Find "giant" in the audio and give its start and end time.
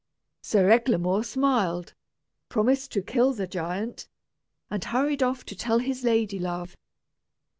3.45-4.07